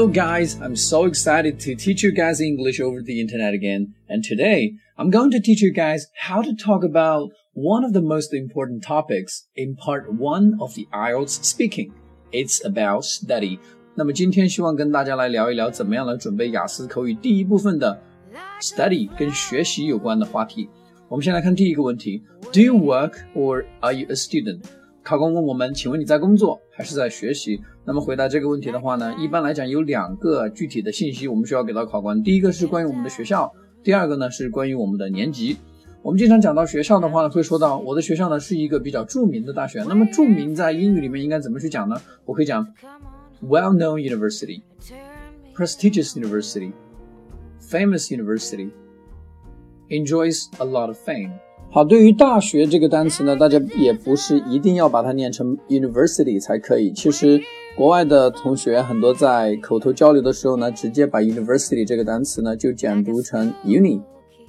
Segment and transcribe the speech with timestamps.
[0.00, 0.60] Hello, guys.
[0.60, 3.94] I'm so excited to teach you guys English over the internet again.
[4.08, 8.00] And today, I'm going to teach you guys how to talk about one of the
[8.00, 11.92] most important topics in part one of the IELTS speaking.
[12.32, 13.58] It's about study.
[13.94, 17.98] 那么今天希望跟大家来聊一聊怎么样来准备雅思口语第一部分的
[18.60, 20.68] study 跟学习有关的话题。
[21.08, 24.60] 我们先来看第一个问题：Do you work or are you a student？
[25.02, 27.61] 考官问我们，请问你在工作 还是在学习？
[27.85, 32.23] 那么回答这个问题的话呢，一般来讲有两个具体的信息我们需要给到考官。
[32.23, 33.53] 第一个是关于我们的学校，
[33.83, 35.57] 第二个呢是关于我们的年级。
[36.01, 39.83] 我们经常讲到学校的话呢，会说到我的学校呢是一个比较著名的大学。
[39.83, 41.95] 那么著名在英语里面应该怎么去讲呢？
[42.25, 42.67] 我可以讲
[43.43, 44.63] well-known university,
[45.53, 46.71] prestigious university,
[47.61, 48.71] famous university,
[49.89, 51.33] enjoys a lot of fame。
[51.73, 56.91] 好，对于大学这个单词呢，大家也不是一定要把它念成 university 才可以。
[56.91, 57.39] 其实
[57.77, 64.01] 国外的同学很多在口头交流的时候呢，直接把 university 这个单词呢就简读成 uni。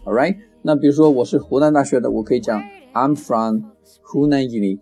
[0.04, 2.60] All right，那比如说我是湖南大学的，我可以讲
[2.92, 3.60] I'm from
[4.02, 4.80] 湖南 uni。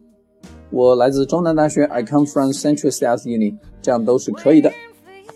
[0.71, 4.73] 我来自中南大学，I come from Central South Uni，这样都是可以的。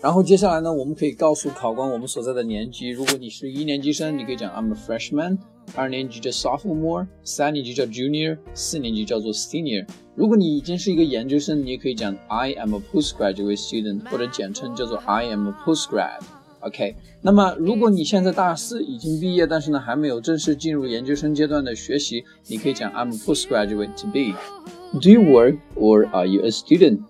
[0.04, 2.88] 然后接下来呢，我们可以告诉考官我们所在的年级。
[2.88, 5.36] 如果你是一年级生，你可以讲 I'm a freshman。
[5.76, 9.86] 二年级叫 sophomore，三年级叫 junior，四年级叫做 senior。
[10.14, 25.20] 如果你已经是一个研究生，你也可以讲 I am a postgraduate student，或者简称叫做 I am a postgrad。OK，那么如果你现在大四已经毕业，但是呢还没有正式进入研究生阶段的学习，你可以讲 I'm a postgraduate to be。Do you
[25.20, 27.00] work or are you a student?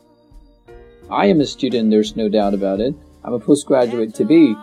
[1.10, 2.96] I am a student, there's no doubt about it.
[3.24, 4.56] I'm a postgraduate to be.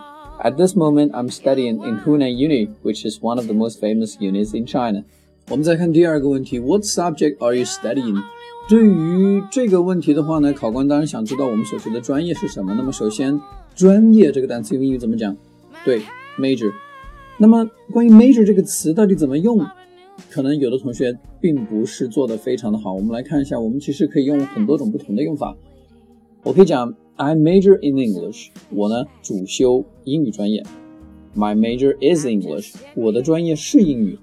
[0.43, 4.17] At this moment, I'm studying in Hunan Uni, which is one of the most famous
[4.19, 5.05] unis in China.
[5.49, 8.21] 我们再看第二个问题，What subject are you studying？
[8.67, 12.73] 对于这个问题的话呢，考官当然想知道我们所学的专业是什么。
[12.73, 13.39] 那么首先，
[13.73, 15.33] 专业这个单词用英语怎么讲？
[15.85, 16.01] 对
[16.37, 16.71] ，major。
[17.37, 19.65] 那么关于 major 这个词到底怎么用？
[20.29, 22.93] 可能有的同学并不是做的非常的好。
[22.93, 25.55] 我们来看一下，我们其实可以用很多种不同的用法。
[26.45, 30.61] 我可以讲 I major in English，我呢主修英语专业。
[31.33, 34.19] My major is English，我的专业是英语。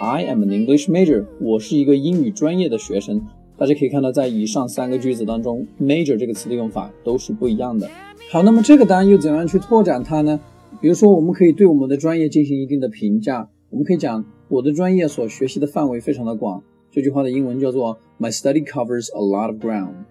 [0.00, 3.26] I am an English major，我是一个英语专业的学生。
[3.58, 7.86] 大家可以看到，在以上三个句子当中，major 这个词的用法都是不一样的。
[8.30, 10.40] 好，那么这个答案又怎样去拓展它呢？
[10.80, 13.50] 比如说，我们可以对我们的专业进行一定的评价。
[13.68, 16.62] 我们可以讲，我的专业所学习的范围非常的广。
[16.90, 20.06] 这句话的英文叫做 My study covers a lot of ground。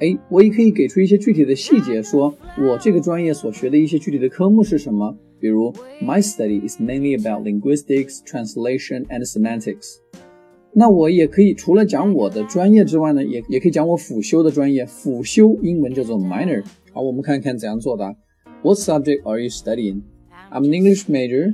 [0.00, 5.16] 哎，我也可以给出一些具体的细节，说我这个专业所学的一些具体的科目是什么。
[5.38, 5.72] 比如，
[6.02, 9.96] My study is mainly about linguistics, translation, and semantics。
[10.72, 14.84] 那我也可以除了讲我的专业之外呢，也也可以讲我辅修的专业。
[14.86, 16.64] 辅修英文叫做 minor。
[16.92, 18.16] 好，我们看看怎样作答。
[18.62, 20.02] What subject are you studying?
[20.50, 21.52] I'm an English major,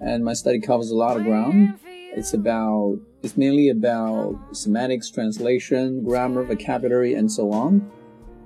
[0.00, 1.74] and my study covers a lot of ground.
[2.16, 7.82] It's about it's mainly about semantics, translation, grammar, vocabulary, and so on.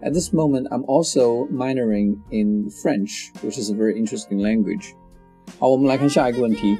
[0.02, 4.94] At this moment, I'm also minoring in French, which is a very interesting language.
[5.58, 6.76] 好，我们来看下一个问题。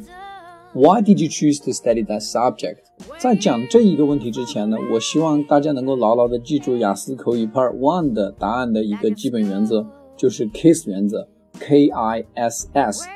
[0.74, 2.78] Why did you choose to study that subject？
[3.18, 11.28] 在讲这一个问题之前呢，我希望大家能够牢牢的记住雅思口语 Part One 的答案的一个基本原则，就是 KISS 原则，
[11.60, 13.08] K I S S。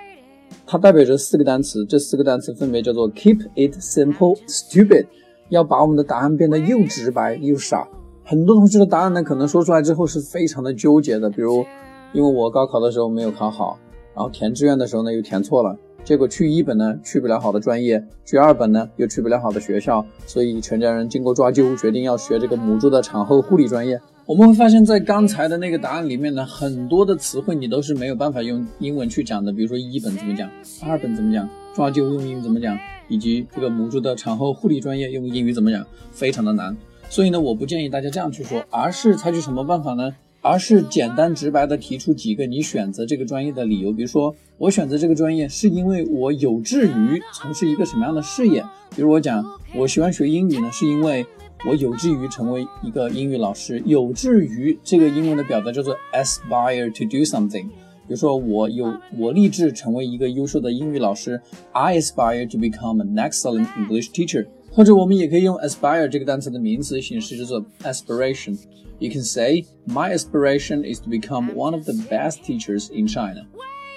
[0.66, 5.06] 它代表着四个单词，这四个单词分别叫做 keep it simple, stupid，
[5.50, 7.88] 要把我们的答案变得又直白又傻。
[8.24, 11.30] 很多同学的答案呢，可能说出来之后是非常的纠结的。
[11.30, 11.66] 比如，
[12.14, 13.78] 因为我高考的时候没有考好，
[14.16, 24.00] 然后填志愿的时候呢又填错了，结果去一本呢去不了好的专业，去二本呢又去不了好的学校，所以全家人经过抓阄，决定要学这个母猪的产后护理专业。
[24.26, 29.52] 我们会发现，在刚才的那个答案里面呢，很多的词汇你都是没有办法用英文去讲的。
[29.52, 30.50] 比如说一本怎么讲，
[30.82, 36.74] 二本怎么讲，抓阄用英语怎么讲，以及这个母猪的产后护理专业用英语怎么讲，非常的难。
[37.10, 40.16] 所以呢，我不建议大家这样去说，而是采取什么办法呢？
[40.40, 43.92] 而是简单直白的提出几个你选择这个专业的理由。
[43.92, 48.64] 比如说，我选择这个专业是因为我有志于从事一个什么样的事业。
[48.96, 49.44] 比如我讲，
[49.76, 51.26] 我喜欢学英语呢，是因为。
[51.66, 57.68] 我有志于成为一个英语老师，有志于这个英文的表达叫做 aspire to do something。
[58.06, 61.40] 比如说，我有我立志成为一个优秀的英语老师
[61.72, 64.46] ，I aspire to become an excellent English teacher。
[64.72, 68.58] 或者我们也可以用 aspire 这个单词的名词形式，叫做 aspiration。
[69.00, 73.46] You can say my aspiration is to become one of the best teachers in China。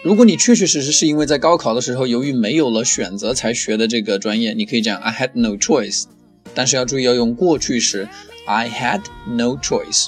[0.05, 6.05] 如果你确确实实是因为在高考的时候由于没有了选择才学的这个专业，你可以讲 I had no choice。
[6.57, 8.09] 但是要注意要用过去时
[8.47, 10.07] ，I had no choice。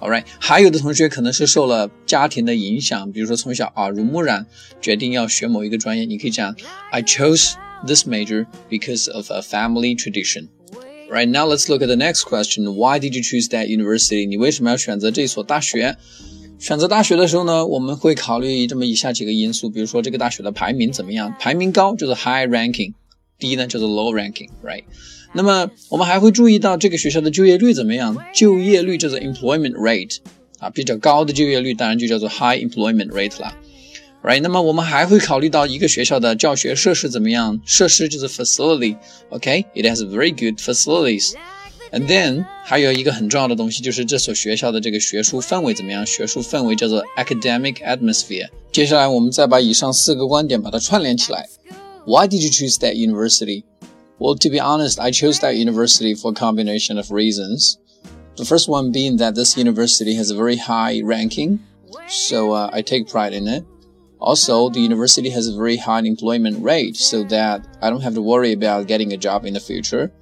[0.00, 4.46] All right，还有的同学可能是受了家庭的影响，比如说从小耳濡目染，
[4.80, 6.04] 决定要学某一个专业。
[6.04, 6.54] 你可以讲
[6.90, 7.52] ，I chose
[7.86, 10.48] this major because of a family tradition.
[11.10, 12.64] Right now, let's look at the next question.
[12.72, 14.26] Why did you choose that university?
[14.26, 15.96] 你为什么要选择这所大学？
[16.58, 22.94] 选择大学的时候呢，我们会考虑这么以下几个因素，比如说这个大学的排名怎么样，排名高就是 high ranking，
[23.38, 24.84] 第一呢叫做 low ranking，right？
[25.32, 30.18] 那么我们还会注意到这个学校的就业率怎么样，就业率叫做 employment rate
[30.58, 33.52] 啊，比较高的就业率当然就叫做 high employment rate 了
[34.22, 34.40] ，right？
[34.40, 41.32] 那么我们还会考虑到一个学校的教学设施怎么样，设施就是 facility，OK？It has very good facilities。
[41.90, 46.04] And then 还有一个很重要的东西，就是这所学校的这个学术氛围怎么样？
[46.04, 48.48] 学术氛围叫做 academic atmosphere。
[48.72, 51.48] 接下来我们再把以上四个观点把它串联起来。
[52.04, 53.64] Why did you choose that university?
[54.18, 57.78] Well, to be honest, I chose that university for a combination of reasons.
[58.36, 61.60] The first one being that this university has a very high ranking,
[62.08, 63.64] so uh, I take pride in it.
[64.18, 68.22] Also, the university has a very high employment rate, so that I don't have to
[68.22, 70.12] worry about getting a job in the future.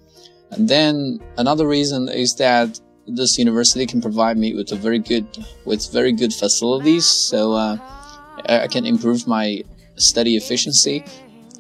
[0.51, 5.27] And then another reason is that this university can provide me with a very good
[5.65, 7.77] with very good facilities, so uh,
[8.47, 9.63] I can improve my
[9.97, 11.05] study efficiency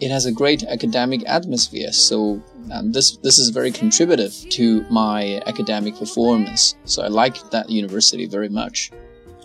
[0.01, 2.39] It has a great academic atmosphere, so
[2.71, 6.73] um, this this is very contributive to my academic performance.
[6.85, 8.89] So I like that university very much.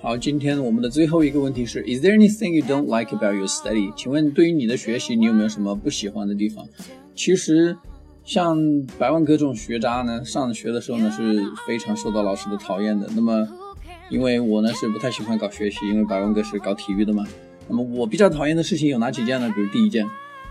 [0.00, 3.92] 好，今天我们的最后一个问题是：Is there anything you don't like about your study？
[3.96, 6.66] 请问对于你的学习，你有没有什么不喜欢的地方？
[7.14, 7.76] 其实。
[8.24, 8.56] 像
[9.00, 13.04] 百万哥这种学渣呢，上学的时候呢是非常受到老师的讨厌的。
[13.16, 13.44] 那么，
[14.10, 17.26] 因为我呢是不太喜欢搞学习，因为百万哥是搞体育的嘛。
[17.66, 19.50] 那么我比较讨厌的事情有哪几件呢？
[19.52, 20.06] 比如第一件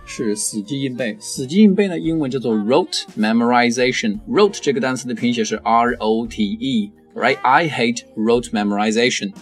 [0.06, 1.16] 是死记硬背。
[1.20, 4.18] 死记硬背呢，英文叫做 rote memorization。
[4.26, 9.32] rote 这个单词的拼写是 R O T E，right？I hate rote memorization。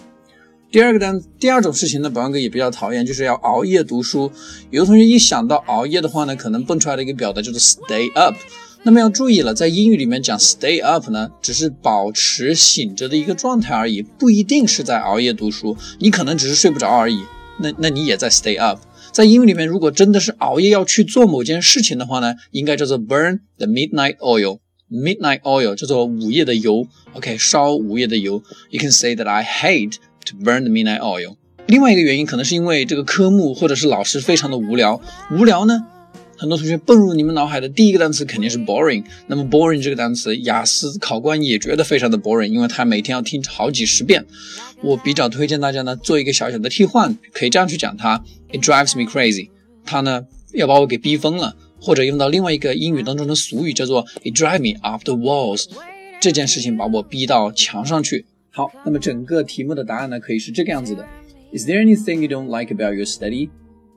[0.72, 4.32] 第二个单，第二种事情呢，保安哥也比较讨厌，就是要熬夜读书。
[4.70, 8.34] 有的同学一想到熬夜的话呢，可能蹦出来的一个表达就是 stay up。
[8.82, 15.76] 那么要注意了，在英语里面讲 stay up 呢，只是保持醒着的一个状态而已，不一定是在熬夜读书。
[16.00, 17.22] 你可能只是睡不着而已，
[17.58, 18.80] 那那你也在 stay up。
[19.14, 24.58] 在英语里面，如果真的是熬夜要去做某件事情的话呢，应该叫做 burn the midnight oil。
[24.90, 26.86] midnight oil 叫做午夜的油。
[27.12, 28.42] OK，烧午夜的油。
[28.70, 29.94] You can say that I hate。
[30.26, 31.36] to burn the midnight oil。
[31.66, 34.98] 另外一个原因可能是因为这个科目或者是老师非常的无聊。
[35.30, 35.86] 无聊呢，
[36.36, 39.04] 很多同学蹦入你们脑海的第一个单词肯定是 boring。
[39.26, 44.24] 那么 boring 这个单词，雅思考官也觉得非常的 boring，因为他每天要听好几十遍。
[44.82, 49.50] 我比较推荐大家呢做一个小小的替换，可以这样去讲它：It drives me crazy。
[49.84, 51.56] 它呢要把我给逼疯了。
[51.80, 55.66] 或者用到另外一个英语当中的俗语叫做 It drive me off the walls。
[56.18, 58.24] 这件事情把我逼到墙上去。
[58.48, 61.04] 好，那么整个题目的答案呢，可以是这个样子的
[61.52, 63.50] ：Is there anything you don't like about your study?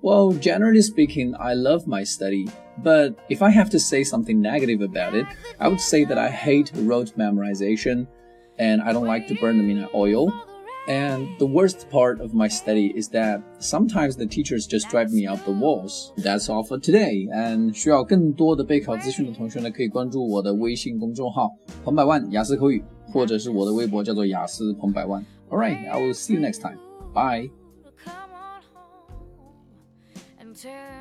[0.07, 2.47] Well, generally speaking, I love my study.
[2.83, 5.27] But if I have to say something negative about it,
[5.61, 8.07] I would say that I hate rote memorization
[8.59, 10.33] and I don't like to burn the midnight oil.
[10.89, 15.29] And the worst part of my study is that sometimes the teachers just drive me
[15.29, 16.13] up the walls.
[16.17, 17.29] That's all for today.
[17.33, 21.55] And 需要更多的备考资讯的同学呢，可以关注我的微信公众号“
[21.85, 22.83] 彭百万雅思口语”。
[23.13, 25.25] 或者是我的微博叫做雅思彭百万。
[25.51, 26.79] All right, I will see you next time.
[27.13, 27.51] Bye.
[30.58, 30.97] winter